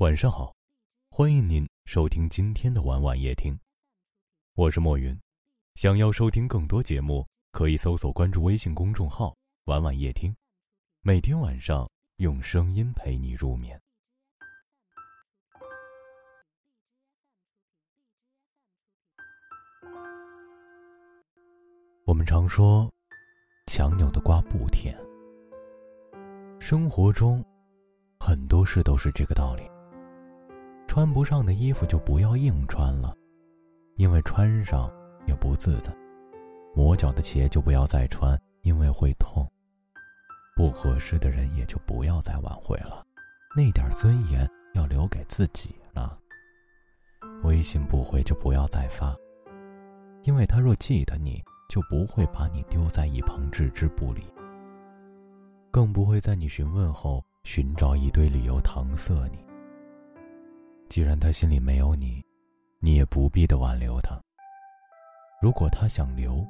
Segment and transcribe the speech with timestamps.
[0.00, 0.56] 晚上好，
[1.10, 3.60] 欢迎您收听今天的晚晚夜听，
[4.54, 5.14] 我是莫云。
[5.74, 9.36] 想要收听更多节目，可以搜索关注微信公众号
[9.68, 10.34] “晚晚夜听”，
[11.04, 11.86] 每天晚上
[12.16, 13.78] 用声音陪你入眠。
[22.06, 22.90] 我们常说，
[23.66, 24.98] 强扭的瓜不甜。
[26.58, 27.44] 生活中，
[28.18, 29.62] 很多事都是这个道理。
[30.90, 33.16] 穿不上的衣服就不要硬穿了，
[33.94, 34.90] 因为穿上
[35.24, 35.92] 也不自在；
[36.74, 39.46] 磨脚的鞋就不要再穿，因为会痛；
[40.56, 43.06] 不合适的人也就不要再挽回了，
[43.56, 44.44] 那点尊严
[44.74, 46.18] 要留给自己了。
[47.44, 49.16] 微信不回就不要再发，
[50.24, 54.24] 因为他若记得你，就不会把你丢在一旁置之不理，
[55.70, 59.48] 更不会在你询问后寻找一堆理由搪塞你。
[60.90, 62.20] 既然他心里没有你，
[62.80, 64.20] 你也不必的挽留他。
[65.40, 66.44] 如果他想留，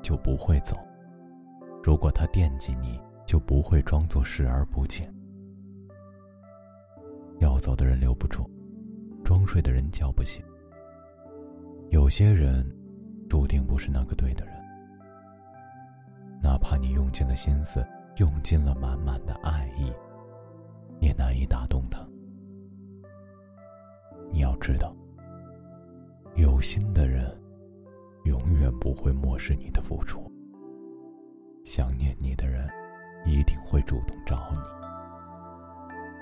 [0.00, 0.74] 就不会走；
[1.82, 5.14] 如果他惦记你，就不会装作视而不见。
[7.40, 8.48] 要走的人留不住，
[9.22, 10.42] 装睡的人叫不醒。
[11.90, 12.66] 有些人，
[13.28, 14.54] 注定不是那个对的人。
[16.42, 19.92] 哪怕你用尽了心思，用尽了满满的爱意，
[21.00, 22.03] 也难以打动他。
[24.64, 24.96] 知道，
[26.36, 27.30] 有心的人
[28.24, 30.24] 永远不会漠视你的付出。
[31.66, 32.66] 想念你的人
[33.26, 34.60] 一定会主动找你。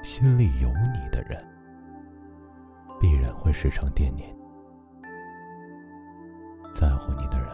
[0.02, 1.40] 心里有你的人
[2.98, 4.36] 必然会时常惦念。
[6.74, 7.46] 在乎你的人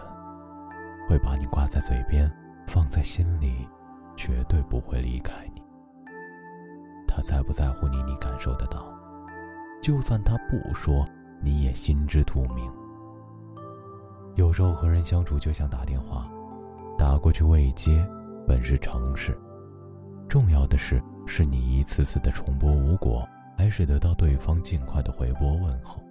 [1.07, 2.35] 会把你挂在嘴边，
[2.67, 3.69] 放在心里，
[4.17, 5.63] 绝对不会离开你。
[7.07, 8.98] 他在不在乎你，你感受得到。
[9.81, 11.07] 就算他不说，
[11.41, 12.71] 你也心知肚明。
[14.35, 16.31] 有时候和人相处就像打电话，
[16.97, 18.07] 打过去未接，
[18.47, 19.37] 本是常事。
[20.29, 23.27] 重要的是，是你一次次的重拨无果，
[23.57, 26.03] 还是得到对方尽快的回拨问候。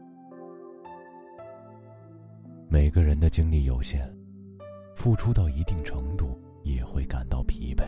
[2.67, 4.11] 每个人的精力有限，
[4.95, 7.83] 付出到一定程度也会感到疲惫。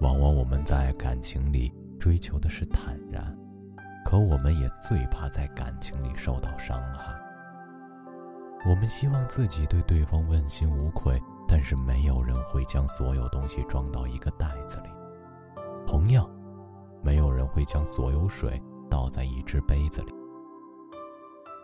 [0.00, 3.36] 往往我们在感情里追求的是坦然。
[4.08, 7.12] 可我们也最怕在感情里受到伤害。
[8.66, 14.88] 我们希望自己对对方问心无愧，但是没有人会将所有东西装到一个袋子里。
[15.86, 16.26] 同样，
[17.02, 18.58] 没有人会将所有水
[18.88, 20.14] 倒在一只杯子里。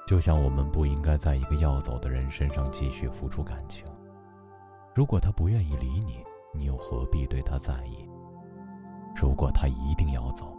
[0.07, 3.87] 就像我们不应该在一个要走的人身上继续付出感情。
[4.95, 6.23] 如果他不愿意理你，
[6.53, 8.07] 你又何必对他在意？
[9.17, 10.55] 如果他一定要走，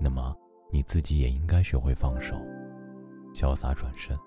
[0.00, 0.34] 那么。
[0.74, 2.34] 你自己也应该学会放手，
[3.34, 4.18] 潇洒转身。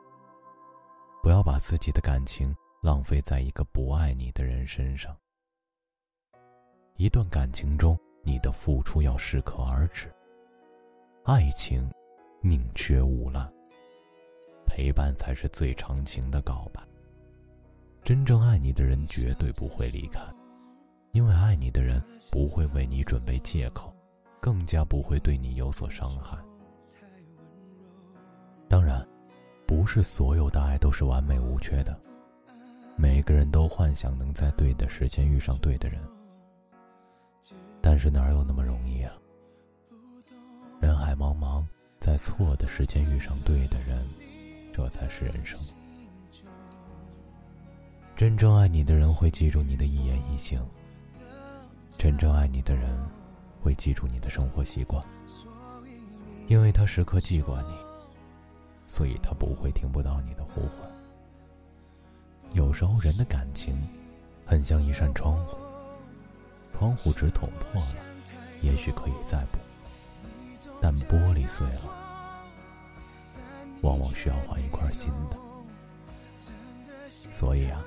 [1.23, 5.17] 不要把自己的感情浪费在一个不爱你的人身上。
[6.97, 10.07] 一段感情中，你的付出要适可而止。
[11.23, 11.89] 爱情，
[12.41, 13.51] 宁缺毋滥。
[14.67, 16.79] 陪伴才是最长情的告白。
[18.03, 20.21] 真正爱你的人绝对不会离开，
[21.11, 21.99] 因为爱你的人
[22.31, 23.94] 不会为你准备借口。
[24.39, 26.37] 更加不会对你有所伤害。
[28.67, 29.07] 当然，
[29.65, 31.97] 不是所有的爱都是完美无缺的。
[32.97, 36.01] 每个人都幻想能在对的时间遇上对的人，
[37.81, 39.13] 但是哪有那么容易啊？
[40.79, 41.63] 人海茫茫，
[41.99, 44.05] 在错的时间遇上对的人，
[44.73, 45.59] 这才是人生。
[48.15, 50.65] 真正爱你的人会记住你的一言一行。
[51.97, 52.97] 真正爱你的人。
[53.65, 55.03] 会记住你的生活习惯，
[56.45, 57.73] 因为他时刻记挂你，
[58.85, 60.87] 所以他不会听不到你的呼唤。
[62.53, 63.75] 有时候人的感情，
[64.45, 65.57] 很像一扇窗户，
[66.77, 67.95] 窗户纸捅破了，
[68.61, 69.57] 也许可以再补，
[70.79, 71.81] 但玻璃碎了，
[73.81, 75.37] 往往需要换一块新的。
[77.09, 77.83] 所以啊，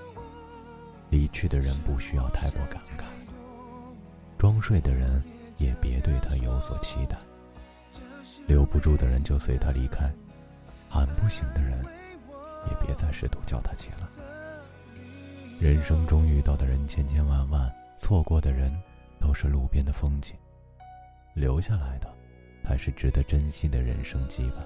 [1.09, 3.05] 离去的人不需要太过感慨，
[4.37, 5.23] 装睡的人。
[5.59, 7.17] 也别对他有所期待，
[8.47, 10.11] 留不住的人就随他离开，
[10.89, 11.85] 喊不醒的人
[12.71, 14.09] 也别再试图叫他起来。
[15.61, 18.73] 人生中遇到的人千千万万，错过的人
[19.21, 20.35] 都是路边的风景，
[21.35, 22.09] 留下来的
[22.65, 24.65] 才是值得珍惜的人生羁绊。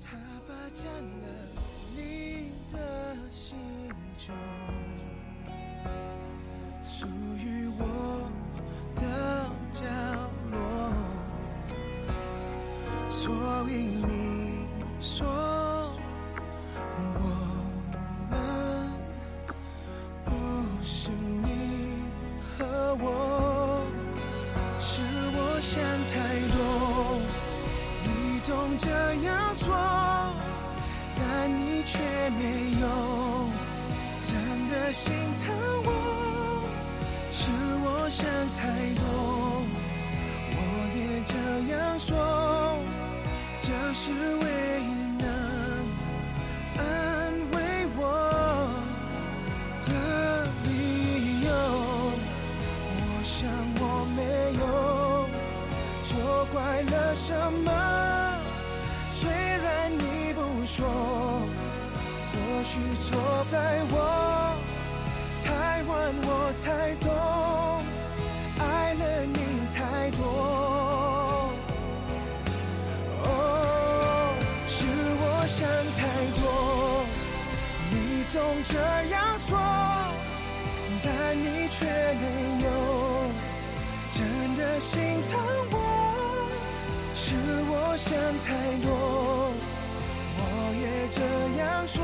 [0.00, 1.26] 他霸占了
[1.96, 3.58] 你的心
[4.16, 4.34] 中
[43.96, 44.46] 是唯
[44.82, 44.84] 一
[45.22, 45.24] 能
[46.76, 46.82] 安
[47.52, 47.56] 慰
[47.96, 48.02] 我
[49.86, 49.90] 的
[50.64, 50.68] 理
[51.44, 51.48] 由。
[52.90, 53.46] 我想
[53.78, 53.82] 我
[54.16, 54.18] 没
[54.58, 54.62] 有
[56.02, 56.10] 错
[56.52, 57.30] 怪了什
[57.62, 57.70] 么，
[59.10, 60.84] 虽然你不说，
[62.32, 63.54] 或许错在
[63.90, 63.94] 我
[65.40, 67.73] 太晚，我才懂。
[78.66, 78.78] 这
[79.10, 79.58] 样说，
[81.02, 82.24] 但你却没
[82.64, 82.66] 有
[84.10, 85.38] 真的心疼
[85.70, 85.76] 我，
[87.14, 87.34] 是
[87.68, 88.46] 我想太
[88.82, 88.88] 多，
[90.38, 90.42] 我
[90.80, 91.20] 也这
[91.60, 92.02] 样说，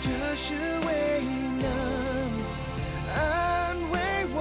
[0.00, 0.06] 这
[0.36, 0.54] 是
[0.86, 0.88] 唯
[1.22, 1.26] 一
[1.60, 1.66] 能
[3.14, 3.18] 安
[3.90, 3.94] 慰
[4.34, 4.36] 我。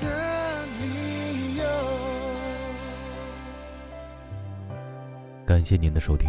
[0.00, 0.06] 的
[0.80, 1.62] 理由。
[5.46, 6.28] 感谢您的收听，